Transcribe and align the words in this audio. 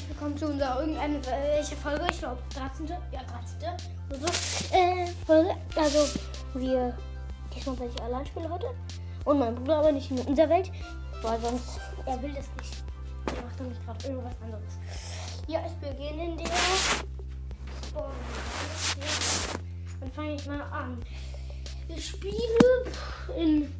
herzlich 0.00 0.16
willkommen 0.16 0.38
zu 0.38 0.46
unserer 0.46 0.80
irgendeine 0.80 1.20
welche 1.26 1.76
Folge, 1.76 2.06
ich 2.10 2.18
glaube 2.18 2.40
13. 2.54 2.88
Ja, 2.88 3.20
13. 3.22 3.68
oder 4.08 4.18
so. 4.18 4.74
Äh, 4.74 5.06
Folge. 5.26 5.50
Also, 5.76 6.18
wir 6.54 6.96
diesmal 7.54 7.78
werde 7.78 7.92
ich 7.94 8.02
allein 8.02 8.26
spielen 8.26 8.50
heute. 8.50 8.70
Und 9.24 9.38
mein 9.38 9.54
Bruder 9.54 9.78
aber 9.78 9.92
nicht 9.92 10.10
in 10.10 10.18
unserer 10.20 10.48
Welt, 10.48 10.70
weil 11.22 11.40
sonst 11.40 11.80
er 12.06 12.22
will 12.22 12.32
das 12.32 12.46
nicht. 12.56 12.82
Er 13.26 13.44
macht 13.44 13.60
nämlich 13.60 13.84
gerade 13.84 14.06
irgendwas 14.06 14.34
anderes. 14.42 14.78
Ja, 15.48 15.60
ich 15.66 15.88
beginne 15.88 16.24
in 16.24 16.36
der 16.38 16.46
Spawn. 17.86 18.12
Dann 20.00 20.12
fange 20.12 20.34
ich 20.34 20.46
mal 20.46 20.62
an. 20.62 21.02
Ich 21.88 22.08
spiele 22.08 22.36
in 23.36 23.70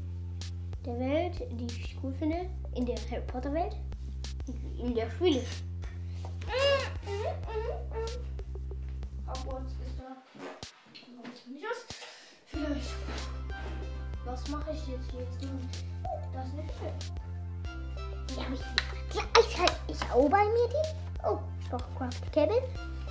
der 0.84 0.98
Welt, 0.98 1.34
die 1.52 1.66
ich 1.66 1.96
cool 2.02 2.12
finde, 2.12 2.50
in 2.74 2.84
der 2.84 2.96
Harry 3.10 3.22
Potter 3.26 3.52
Welt, 3.54 3.76
in 4.78 4.94
der 4.94 5.06
ich. 5.20 5.69
Hogwarts 9.26 9.72
ist 9.72 9.98
da. 9.98 10.16
Warum 11.16 11.32
ist 11.32 11.46
nicht 11.48 11.64
aus? 11.64 11.86
Vielleicht. 12.46 12.94
Was 14.24 14.48
mache 14.48 14.70
ich 14.72 14.86
jetzt 14.88 15.10
hier? 15.10 15.20
Jetzt 15.20 15.42
nun, 15.42 15.68
Das 16.32 16.46
ist 16.46 16.54
nicht 16.54 16.74
schön. 16.78 16.92
Die 18.28 18.44
habe 18.44 18.54
ich 18.54 18.60
gleich 19.10 19.58
halt 19.58 19.76
ich 19.88 20.00
bei 20.00 20.44
mir 20.44 20.68
die. 20.68 21.26
Oh, 21.26 21.38
doch, 21.70 21.84
Craft 21.96 22.32
Cabin. 22.32 22.62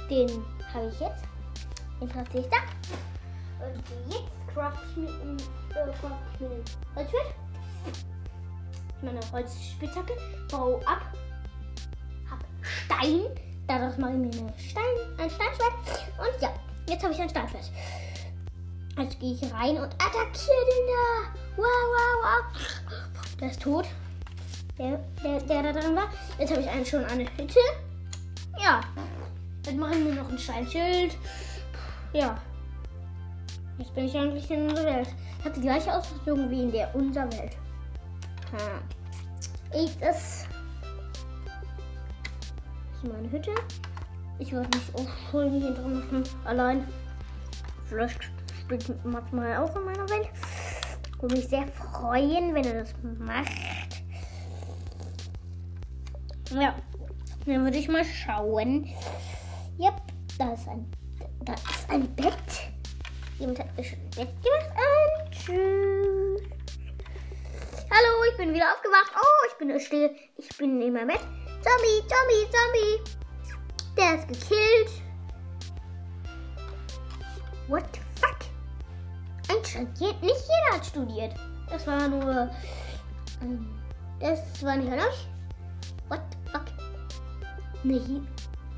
Den 0.09 0.45
habe 0.73 0.87
ich 0.87 0.99
jetzt. 0.99 1.23
Den 1.99 2.09
platziere 2.09 2.43
ich 2.43 2.49
da. 2.49 2.57
Und 3.65 3.83
jetzt 4.09 4.53
craft 4.53 4.79
ich 4.91 4.97
mit 4.97 5.09
dem 5.09 5.37
äh, 5.37 5.91
craft 5.99 6.15
ich 6.39 6.95
Holzschwert. 6.95 7.33
Meine 9.01 9.19
Holzspitzhacke. 9.31 10.13
Bau 10.51 10.79
ab. 10.85 11.01
Hab 12.29 12.39
Stein. 12.61 13.48
Daraus 13.69 13.97
mache 13.99 14.13
ich 14.13 14.17
mir 14.17 14.53
Stein, 14.57 14.83
ein 15.19 15.29
Steinschwert. 15.29 15.73
Und 16.17 16.41
ja, 16.41 16.51
jetzt 16.87 17.03
habe 17.03 17.13
ich 17.13 17.21
ein 17.21 17.29
Steinschwert. 17.29 17.69
Jetzt 18.97 19.19
gehe 19.19 19.33
ich 19.35 19.43
rein 19.53 19.77
und 19.77 19.93
attackiere 19.93 20.65
den 20.65 20.87
da. 20.87 21.29
Wow, 21.55 21.65
wow, 21.93 22.23
wow. 22.23 23.39
Der 23.39 23.51
ist 23.51 23.61
tot. 23.61 23.85
Der, 24.75 24.99
der, 25.23 25.39
der 25.41 25.71
da 25.71 25.79
drin 25.79 25.95
war. 25.95 26.09
Jetzt 26.39 26.49
habe 26.49 26.61
ich 26.61 26.67
einen 26.67 26.83
schon 26.83 27.05
eine 27.05 27.25
Hütte. 27.37 27.59
Ja. 28.57 28.81
Jetzt 29.63 29.77
mache 29.77 29.93
ich 29.93 30.03
mir 30.03 30.13
noch 30.13 30.29
ein 30.29 30.39
Steinschild. 30.39 31.15
Ja. 32.13 32.41
Jetzt 33.77 33.93
bin 33.93 34.05
ich 34.05 34.17
eigentlich 34.17 34.49
in 34.49 34.67
unserer 34.67 34.85
Welt. 34.85 35.09
Ich 35.37 35.45
habe 35.45 35.55
die 35.55 35.61
gleiche 35.61 35.95
Ausrüstung 35.95 36.49
wie 36.49 36.63
in 36.63 36.71
der 36.71 36.95
unserer 36.95 37.31
Welt. 37.33 37.55
Hm. 38.49 38.81
Ich, 39.75 39.95
das 39.99 40.48
ist 43.03 43.11
meine 43.11 43.31
Hütte. 43.31 43.51
Ich 44.39 44.51
werde 44.51 44.69
mich 44.77 44.95
auch 44.95 45.09
voll 45.31 45.49
hier 45.49 45.71
drin 45.71 45.99
machen. 45.99 46.23
Allein. 46.45 46.87
Vielleicht 47.85 48.19
spielt 48.61 49.05
Mats 49.05 49.31
mal 49.31 49.57
auch 49.57 49.75
in 49.75 49.85
meiner 49.85 50.09
Welt. 50.09 50.29
Würde 51.19 51.35
mich 51.35 51.47
sehr 51.47 51.67
freuen, 51.67 52.53
wenn 52.53 52.63
er 52.63 52.81
das 52.81 52.93
macht. 53.19 54.03
Ja. 56.51 56.75
Dann 57.45 57.63
würde 57.63 57.77
ich 57.77 57.87
mal 57.87 58.05
schauen. 58.05 58.85
Yep, 59.79 60.01
da 60.37 60.53
ist 60.53 60.67
ein, 60.67 60.85
da 61.45 61.53
ist 61.53 61.89
ein 61.89 62.07
Bett. 62.15 62.33
Jemand 63.39 63.59
hat 63.59 63.67
schon 63.83 63.97
ein 63.97 64.09
Bett 64.11 64.29
gemacht. 64.43 64.73
Und 65.23 65.31
tschüss. 65.31 66.08
Hallo, 67.91 68.23
ich 68.31 68.37
bin 68.37 68.53
wieder 68.53 68.71
aufgewacht. 68.73 69.11
Oh, 69.15 69.47
ich 69.47 69.57
bin 69.57 69.79
still. 69.79 70.11
Ich 70.37 70.49
bin 70.57 70.81
in 70.81 70.93
meinem 70.93 71.07
Bett. 71.07 71.21
Zombie, 71.61 72.01
Zombie, 72.07 72.45
Zombie. 72.53 73.01
Der 73.97 74.15
ist 74.15 74.27
gekillt. 74.27 74.91
What 77.67 77.83
the 77.93 77.99
fuck? 78.21 78.37
Ein 79.49 79.65
studiert. 79.65 80.21
Nicht 80.21 80.41
jeder 80.41 80.75
hat 80.77 80.85
studiert. 80.85 81.33
Das 81.69 81.87
war 81.87 82.07
nur. 82.07 82.49
Ähm, 83.41 83.79
Das 84.19 84.63
war 84.63 84.75
nicht 84.75 84.91
an 84.91 84.99
euch. 84.99 85.27
What 86.09 86.21
the 86.31 86.51
fuck? 86.51 86.65
Nee, 87.83 88.21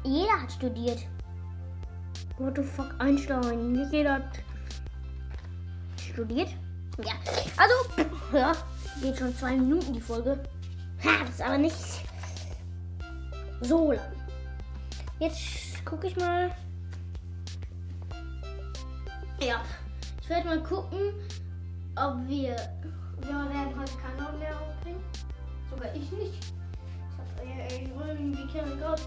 jeder 0.04 0.42
hat 0.42 0.52
studiert. 0.52 1.00
What 2.38 2.56
the 2.56 2.64
fuck, 2.64 2.94
Einstein. 3.00 3.74
Nicht 3.74 3.92
jeder 3.92 4.14
hat 4.16 4.40
Studiert? 6.14 6.50
Ja. 6.98 7.14
Also, 7.58 8.10
ja, 8.38 8.54
geht 9.02 9.18
schon 9.18 9.36
zwei 9.36 9.56
Minuten 9.56 9.94
die 9.94 10.02
Folge. 10.02 10.44
Ha, 11.04 11.20
das 11.22 11.30
ist 11.30 11.42
aber 11.42 11.58
nicht 11.58 11.76
So 13.62 13.92
lang. 13.92 14.12
Jetzt 15.20 15.84
gucke 15.86 16.08
ich 16.08 16.16
mal. 16.18 16.52
Ja, 19.40 19.62
ich 20.22 20.30
werde 20.30 20.48
mal 20.48 20.64
gucken, 20.64 21.14
ob 21.96 22.28
wir. 22.28 22.56
Wir 23.22 23.30
werden 23.30 23.80
heute 23.80 23.94
keinen 23.98 24.18
Laut 24.18 24.40
mehr 24.40 24.60
aufbringen. 24.60 25.04
Sogar 25.70 25.94
ich 25.94 26.12
nicht. 26.12 26.54
Ich 27.12 27.40
habe 27.40 27.48
äh, 27.48 27.84
irgendwie 27.86 28.48
keinen 28.52 28.80
Bock. 28.80 29.00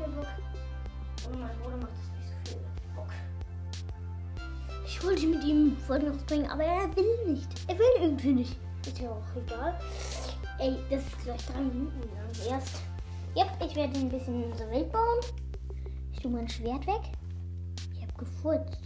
Oder 1.29 1.39
mein 1.39 1.59
Bruder 1.59 1.77
macht 1.79 1.93
das 1.93 2.14
wollte 5.05 5.27
mit 5.27 5.45
ihm 5.45 5.77
Folgen 5.77 6.09
rausbringen, 6.09 6.51
aber 6.51 6.65
er 6.65 6.97
will 6.97 7.33
nicht. 7.33 7.49
Er 7.69 7.79
will 7.79 7.87
irgendwie 8.01 8.33
nicht. 8.33 8.57
Ist 8.87 8.99
ja 8.99 9.11
auch 9.11 9.37
egal. 9.37 9.79
Ey, 10.59 10.77
das 10.91 11.03
ist 11.03 11.23
gleich 11.25 11.47
drei 11.47 11.61
Minuten 11.61 12.01
lang 12.01 12.49
erst. 12.49 12.81
Yep, 13.37 13.49
ich 13.67 13.77
werde 13.77 13.99
ein 13.99 14.09
bisschen 14.09 14.45
unsere 14.45 14.71
Welt 14.71 14.93
bauen. 14.93 15.21
Ich 16.13 16.21
tue 16.21 16.31
mein 16.31 16.49
Schwert 16.49 16.87
weg. 16.87 17.03
Ich 17.95 18.03
habe 18.03 18.13
gefurzt. 18.17 18.79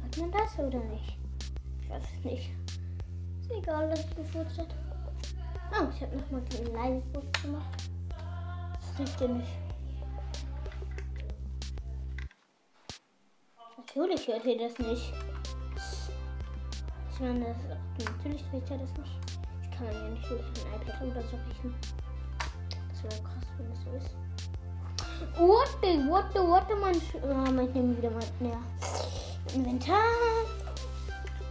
Hört 0.00 0.18
man 0.18 0.32
das 0.32 0.58
oder 0.58 0.80
nicht? 0.84 1.18
Ich 1.80 1.90
weiß 1.90 2.02
es 2.18 2.24
nicht. 2.24 2.50
Ist 3.42 3.50
egal, 3.52 3.88
dass 3.90 4.00
ich 4.00 4.16
gefurzt 4.16 4.58
habe. 4.58 4.68
Oh, 5.72 5.88
ich 5.94 6.02
habe 6.02 6.16
nochmal 6.16 6.42
einen 6.58 6.72
leisen 6.72 7.02
Furz 7.12 7.42
gemacht. 7.42 7.90
Das 8.80 8.98
riecht 8.98 9.20
ja 9.20 9.28
nicht. 9.28 9.63
Natürlich 13.94 14.26
hört 14.26 14.44
ihr 14.44 14.58
das 14.58 14.76
nicht. 14.78 15.12
Ich 17.12 17.20
meine, 17.20 17.54
das, 17.96 18.08
natürlich 18.08 18.42
riecht 18.52 18.68
ihr 18.68 18.78
das 18.78 18.90
nicht. 18.98 19.20
Das 19.60 19.78
kann 19.78 19.86
man 19.86 19.94
ja 19.94 20.08
nicht 20.08 20.30
durch 20.30 20.42
ein 20.42 20.82
iPad 20.82 21.02
oder 21.02 21.22
so 21.22 21.36
riechen. 21.46 21.74
Das 22.88 23.04
wäre 23.04 23.22
krass, 23.22 23.44
wenn 23.56 23.70
das 23.70 23.78
so 23.84 23.90
ist. 23.96 24.16
What 25.38 25.68
the, 25.80 26.10
what 26.10 26.24
the, 26.34 26.40
what 26.40 26.64
the, 26.68 26.74
man. 26.74 26.96
Oh, 27.22 27.62
ich 27.62 27.74
nehme 27.74 27.96
wieder 27.96 28.10
mein 28.10 28.50
ja. 28.50 28.58
Inventar. 29.54 29.94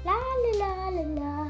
La 0.04 0.12
la 0.12 0.68
la 0.68 0.90
la 0.90 1.02
la. 1.02 1.48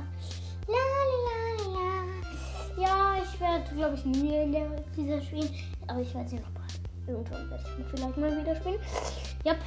La 0.68 0.84
la 1.24 1.38
la 1.58 1.74
la. 1.74 2.82
Ja, 2.84 3.24
ich 3.24 3.40
werde, 3.40 3.74
glaube 3.74 3.96
ich, 3.96 4.06
nie 4.06 4.44
in 4.44 4.52
der 4.52 4.70
dieser 4.96 5.20
spielen. 5.22 5.50
Aber 5.88 6.02
ich 6.02 6.14
werde 6.14 6.30
sie 6.30 6.36
noch 6.36 6.52
behalten. 6.52 6.84
Irgendwann 7.08 7.50
werde 7.50 7.64
ich 7.80 7.86
vielleicht 7.88 8.18
mal 8.18 8.38
wieder 8.40 8.56
spielen. 8.56 8.80
Yep. 9.44 9.58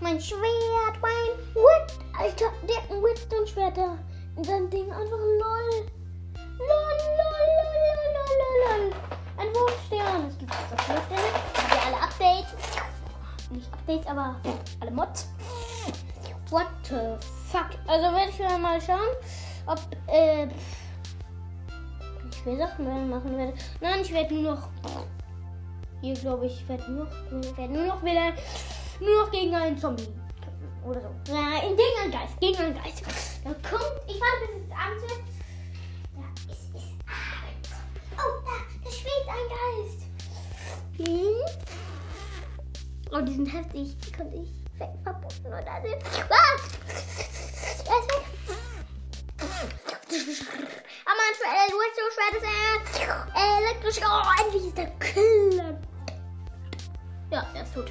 Mein 0.00 0.20
Schwert, 0.20 1.00
mein 1.00 1.54
What? 1.54 1.98
Alter, 2.18 2.52
der 2.68 2.76
hat 2.76 2.90
ein 2.90 3.04
Redstone-Schwert 3.04 3.76
da. 3.76 3.96
In 4.36 4.44
seinem 4.44 4.70
Ding 4.70 4.90
einfach 4.90 5.18
lol. 5.18 5.86
Lol, 6.58 6.98
lol, 7.20 7.40
lol, 7.60 7.94
lol, 8.14 8.32
lol, 8.40 8.88
lol. 8.88 8.92
Ein 9.38 9.54
Wurfstern. 9.54 10.26
Es 10.28 10.38
gibt 10.38 10.50
jetzt 10.52 10.72
auch 10.72 10.88
Wurfsterne. 10.88 11.22
Habt 11.56 11.74
ihr 11.74 11.86
alle 11.86 12.02
Updates? 12.02 12.54
Nicht 13.50 13.72
Updates, 13.72 14.06
aber 14.06 14.36
alle 14.80 14.90
Mods. 14.90 15.28
What 16.50 16.66
the 16.88 17.16
fuck? 17.50 17.70
Also 17.86 18.14
werde 18.14 18.30
ich 18.30 18.58
mal 18.60 18.80
schauen, 18.80 18.98
ob 19.66 19.80
äh, 20.08 20.48
ich 22.30 22.46
will 22.46 22.58
Sachen 22.58 23.10
machen 23.10 23.36
werde. 23.36 23.54
Nein, 23.80 24.00
ich 24.02 24.12
werde 24.12 24.34
nur 24.34 24.54
noch 24.54 24.68
hier 26.04 26.14
glaube 26.16 26.44
ich, 26.44 26.68
werde 26.68 26.92
nur 26.92 27.06
noch, 27.06 27.56
werde 27.56 27.72
nur 27.72 27.86
noch 27.86 28.02
wieder 28.02 28.34
nur 29.00 29.24
noch 29.24 29.30
gegen 29.30 29.54
einen 29.54 29.78
Zombie 29.78 30.08
oder 30.84 31.00
so. 31.00 31.08
Nein, 31.32 31.76
gegen 31.76 32.00
einen 32.02 32.12
Geist, 32.12 32.40
gegen 32.40 32.56
einen 32.56 32.74
Geist. 32.74 33.02
Da 33.44 33.50
kommt, 33.68 34.00
ich 34.06 34.20
warte 34.20 34.46
bis 34.52 34.62
es 34.66 34.72
abends 34.72 35.02
wird. 35.02 35.22
Ist 36.50 36.68
es 36.74 36.82
abends. 37.06 37.70
Oh, 38.16 38.34
da, 38.44 38.54
da 38.84 38.90
schwebt 38.90 39.28
ein 39.28 39.48
Geist. 39.54 40.00
Hm? 40.98 41.38
Oh, 43.12 43.20
die 43.20 43.34
sind 43.34 43.46
heftig. 43.46 43.96
Die 44.00 44.12
konnte 44.12 44.36
ich 44.36 44.50
weg 44.78 44.90
verbunden 45.02 45.46
oder 45.46 45.60
so. 45.60 45.68
Ah! 46.30 46.58
Er 47.86 47.98
ist. 48.00 48.14
Aber 51.06 51.24
Schwert, 51.36 51.70
du 51.70 51.76
hast 51.80 51.96
so 51.96 52.04
schwer, 52.14 52.30
das 52.32 52.44
äh, 53.34 53.48
elektrisch. 53.62 53.98
Oh, 54.04 54.22
endlich 54.42 54.66
ist 54.66 54.78
der 54.78 54.90
Killer. 54.98 55.78
Ja, 57.30 57.46
er 57.54 57.62
ist 57.62 57.74
tot. 57.74 57.90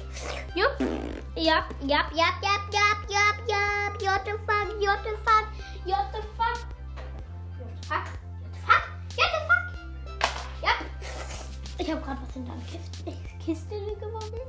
Jupp. 0.54 0.93
Ja, 1.36 1.66
ja, 1.82 2.06
ja, 2.14 2.28
ja, 2.42 2.54
ja, 2.70 2.86
ja, 3.08 3.34
ja. 3.48 3.90
What 4.00 4.24
the 4.24 4.30
fuck, 4.46 4.68
what 4.80 5.02
the 5.02 5.16
fuck, 5.24 5.46
what 5.84 6.12
the 6.12 6.22
fuck. 6.36 6.58
What 7.88 8.06
the 8.12 8.60
fuck, 8.64 8.84
what 9.16 9.30
the 9.34 9.40
fuck. 9.48 9.64
Ja. 10.62 10.72
Ich 11.78 11.90
habe 11.90 12.00
gerade 12.00 12.20
was 12.22 12.36
in 12.36 12.46
deiner 12.46 12.62
Kiste, 12.62 13.12
Kiste 13.44 13.74
gewonnen. 13.98 14.40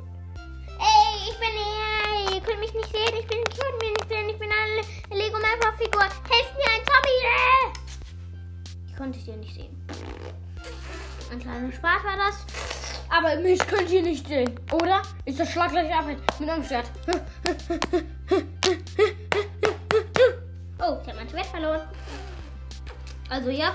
Ey, 0.78 1.30
ich 1.30 1.40
bin 1.40 1.50
hier. 1.50 2.36
Ihr 2.36 2.42
könnt 2.42 2.60
mich 2.60 2.74
nicht 2.74 2.92
sehen. 2.92 3.16
Ich 3.20 3.28
bin, 3.28 3.40
ich 3.40 3.58
könnt 3.58 3.80
mich 3.80 3.90
nicht 3.90 4.08
sehen. 4.08 4.30
Ich 4.30 4.38
bin 4.38 4.50
eine 4.52 5.20
Lego 5.20 5.40
Mapper 5.40 5.74
Figur. 5.78 6.04
Helft 6.04 6.56
mir 6.56 6.70
ein 6.72 6.86
Zombie. 6.86 7.82
Ich 8.88 8.96
konnte 8.96 9.18
es 9.18 9.26
dir 9.26 9.38
nicht 9.38 9.56
sehen. 9.56 9.88
Ein 11.32 11.40
kleiner 11.40 11.72
Spaß 11.72 12.04
war 12.04 12.18
das. 12.18 12.75
Aber 13.16 13.36
mich 13.42 13.60
könnt 13.60 13.90
ihr 13.92 14.02
nicht 14.02 14.28
sehen, 14.28 14.60
oder? 14.72 15.02
Ich 15.24 15.36
zerschlag 15.36 15.72
gleich 15.72 15.94
ab 15.94 16.06
mit 16.40 16.50
einem 16.50 16.64
Schwert. 16.64 16.92
Oh, 20.80 20.98
ich 21.02 21.08
habe 21.08 21.16
mein 21.16 21.30
Schwert 21.30 21.46
verloren. 21.46 21.82
Also 23.30 23.50
ja, 23.50 23.74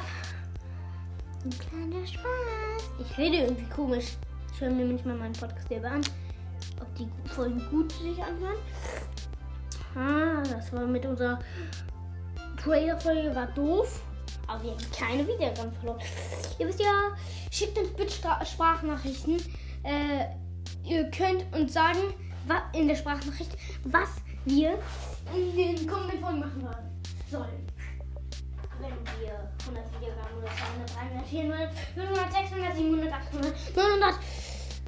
Ein 1.44 1.50
kleiner 1.50 2.06
Spaß. 2.06 2.90
ich 3.00 3.18
rede 3.18 3.36
irgendwie 3.38 3.68
komisch. 3.74 4.16
Ich 4.52 4.60
höre 4.60 4.70
mir 4.70 4.84
manchmal 4.84 5.16
meinen 5.16 5.32
Podcast 5.32 5.68
selber 5.68 5.90
an, 5.90 6.02
ob 6.80 6.94
die 6.96 7.08
Folgen 7.30 7.66
gut 7.70 7.90
sich 7.92 8.22
anhören. 8.22 8.58
Ah, 9.96 10.42
das 10.42 10.72
war 10.72 10.86
mit 10.86 11.04
unserer 11.06 11.38
Trailer-Folge, 12.62 13.34
war 13.34 13.46
doof. 13.46 14.02
Aber 14.50 14.64
wir 14.64 14.72
haben 14.72 14.90
keine 14.90 15.26
Wiedergaben 15.28 15.72
verloren. 15.74 16.00
Ihr 16.58 16.66
wisst 16.66 16.80
ja, 16.80 17.16
schickt 17.52 17.78
uns 17.78 17.90
bitte 17.90 18.12
Sprachnachrichten. 18.44 19.36
Äh, 19.84 20.26
ihr 20.84 21.08
könnt 21.10 21.44
uns 21.54 21.72
sagen, 21.72 22.00
in 22.72 22.88
der 22.88 22.96
Sprachnachricht, 22.96 23.56
was 23.84 24.08
wir 24.44 24.76
in 25.34 25.56
den 25.56 25.86
kommenden 25.86 26.20
Folgen 26.20 26.40
machen 26.40 26.68
sollen. 27.30 27.66
Wenn 28.80 28.90
wir 29.20 29.52
100 29.66 30.00
Wiedergaben 30.00 30.38
oder 30.38 30.48
200, 30.48 30.96
300, 30.96 31.26
400, 31.28 31.72
500, 31.94 32.32
600, 32.32 32.76
700, 32.76 33.12
800, 33.12 33.76
900, 33.76 34.14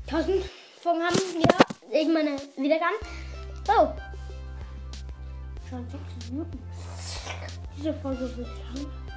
1000 0.06 0.44
Folgen 0.80 1.02
haben, 1.02 1.18
ja, 1.38 2.00
irgendwann 2.00 2.26
eine 2.26 2.38
Wiedergaben. 2.56 2.96
So. 3.64 3.94
Schon 5.70 5.88
6 5.88 6.30
Minuten. 6.30 6.58
Diese 7.76 7.94
Folge 7.94 8.36
wird 8.36 8.48
lang. 8.74 9.11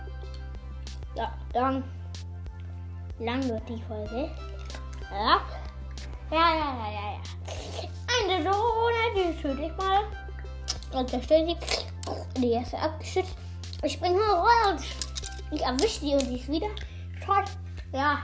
Ja, 1.15 1.33
dann 1.53 1.83
lang 3.19 3.47
wird 3.47 3.67
die 3.69 3.81
Folge. 3.83 4.29
Ja. 5.09 5.41
Ja, 6.31 6.53
ja, 6.53 6.75
ja, 6.75 6.91
ja, 6.91 7.11
ja. 7.13 7.21
Eine 8.07 8.43
Drohne, 8.43 9.03
die 9.15 9.41
töte 9.41 9.61
ich 9.61 9.77
mal. 9.77 10.03
Und 10.91 11.09
zerstört 11.09 11.47
sie. 11.47 12.41
Die 12.41 12.51
erste 12.51 12.77
abgeschützt. 12.77 13.35
Ich 13.83 13.93
springe 13.93 14.19
raus. 14.19 14.83
Ich 15.51 15.61
erwische 15.61 15.99
sie 15.99 16.13
und 16.13 16.21
sie 16.21 16.35
ist 16.35 16.49
wieder 16.49 16.67
tot. 17.25 17.45
Ja. 17.93 18.19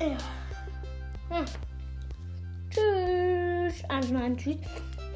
Ja. 0.00 0.16
Hm. 1.30 1.44
Tschüss. 2.70 3.84
Also 3.88 4.14
nein, 4.14 4.36
tschüss. 4.36 4.58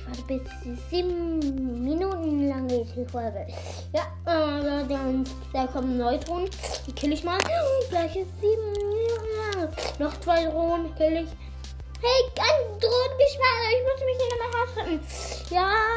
Warte 0.07 0.23
bis 0.23 0.91
sieben 0.91 1.85
Minuten 1.85 2.49
lang 2.49 2.69
geht 2.69 2.89
die 2.97 3.05
Folge. 3.05 3.47
Ja, 3.93 4.03
äh, 4.25 4.87
dann 4.89 5.25
da 5.53 5.67
kommen 5.67 5.99
Neutronen. 5.99 6.49
Die 6.87 6.93
kill 6.93 7.13
ich 7.13 7.25
mal. 7.25 7.39
Gleich 7.91 8.17
ist 8.17 8.31
sieben 8.41 8.73
Minuten 8.73 9.61
lang. 9.61 9.69
Noch 9.99 10.21
zwei 10.21 10.45
Drohnen 10.45 10.95
kill 10.97 11.25
ich. 11.25 11.29
Hey, 12.03 12.23
ein 12.39 12.79
Drohnengeschwader. 12.79 13.69
Ich 13.73 13.83
muss 13.83 14.01
mich 14.05 14.17
hier 14.19 14.31
nochmal 14.39 14.61
rausretten. 14.63 15.01
Ja, 15.51 15.97